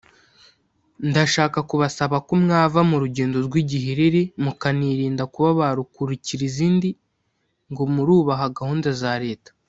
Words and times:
ndashaka 1.09 1.57
kubasaba 1.69 2.15
ko 2.27 2.33
mwava 2.43 2.79
mu 2.89 2.97
rugendo 3.03 3.37
rw’igihiriri 3.47 4.21
mukanirinda 4.43 5.23
kuba 5.33 5.49
ba 5.59 5.67
Rukurikirizindi 5.77 6.89
ngo 7.71 7.83
murubaha 7.93 8.45
gahunda 8.59 8.89
za 9.01 9.13
leta 9.25 9.51